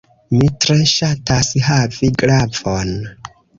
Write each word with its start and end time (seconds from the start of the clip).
Mi 0.37 0.45
tre 0.65 0.77
ŝatas 0.91 1.53
havi 1.69 2.11
glavon. 2.25 2.93